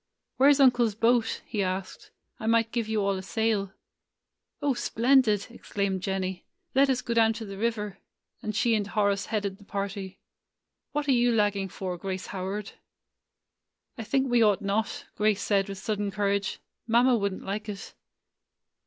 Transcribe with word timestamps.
"Where 0.37 0.51
's 0.51 0.59
uncle's 0.59 0.95
boat?" 0.95 1.43
he 1.45 1.61
asked. 1.61 2.09
"I 2.39 2.47
might 2.47 2.71
give 2.71 2.87
you 2.87 3.03
all 3.03 3.17
a 3.17 3.21
sail." 3.21 3.65
[85] 3.65 3.65
AN 3.67 3.69
EASTER 3.69 4.65
LILY 4.65 4.71
"O 4.71 4.73
splendid!" 4.73 5.47
exclaimed 5.51 6.01
Jennie. 6.01 6.43
"Let 6.73 6.89
us 6.89 7.03
go 7.03 7.13
down 7.13 7.33
to 7.33 7.45
the 7.45 7.59
river;" 7.59 7.99
and 8.41 8.55
she 8.55 8.73
and 8.73 8.87
Horace 8.87 9.27
headed 9.27 9.59
the 9.59 9.63
party. 9.63 10.17
"What 10.91 11.07
are 11.07 11.11
you 11.11 11.31
lagging 11.31 11.69
for, 11.69 11.99
Grace 11.99 12.25
Howard?" 12.25 12.71
"I 13.95 14.03
think 14.03 14.27
we 14.27 14.41
ought 14.41 14.63
not," 14.63 15.05
Grace 15.15 15.43
said 15.43 15.69
with 15.69 15.77
sudden 15.77 16.09
courage. 16.09 16.59
"Mamma 16.87 17.15
would 17.15 17.33
n't 17.35 17.43
like 17.43 17.69
it." 17.69 17.93